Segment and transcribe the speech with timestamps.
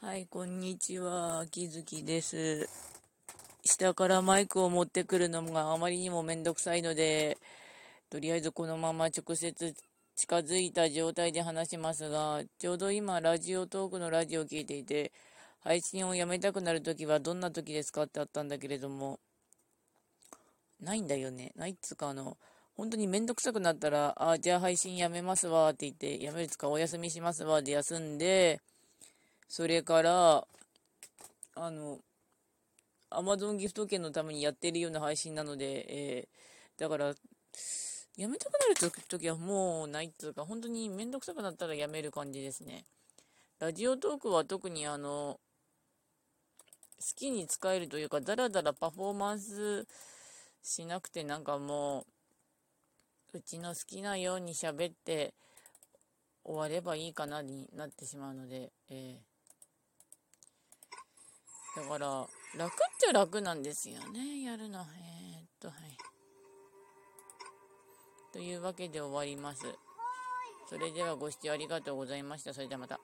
[0.00, 1.40] はい、こんにちは。
[1.40, 2.68] 秋月です。
[3.64, 7.36] 下からマイクを持ってくるのがあまりにもめんどくさいので、
[8.08, 9.74] とりあえずこのまま直接
[10.14, 15.10] 近づいた状態で話しますが、ちょうど今、ラジオトークのラジオを聞いていて、
[15.64, 19.18] 配信をやめたくなるときはどんなときですかってあったんだけれども、
[20.80, 21.50] ないんだよね。
[21.56, 22.36] ないっつうか、あの、
[22.76, 28.60] 本当にめんどくさくなったら、あ、じゃあ配信やめますわって言って、やめるつかお休みしますわで休んで、
[29.48, 30.46] それから、
[31.54, 31.98] あの、
[33.10, 37.14] アマゾンギフト券のためにやってるような配信なので、えー、だから、
[38.16, 42.84] やめたくなるときはもうないっていうか、本当にめんどくさくなったらやめる感じですね。
[43.58, 45.40] ラジオトークは特にあの、
[46.98, 49.86] 好きに使えるというか、だらだらパフォーマンス
[50.62, 52.04] しなくてなんかも
[53.32, 55.32] う、うちの好きなように喋って
[56.44, 59.27] 終わればいいかなになってしまうので、えー
[61.78, 64.80] だから、楽っちゃ楽なんですよね、やるの。
[64.80, 65.96] えー、っと、はい。
[68.32, 69.62] というわけで終わります。
[70.68, 72.52] それではご視聴ありがとうございました。
[72.52, 72.98] それではまた。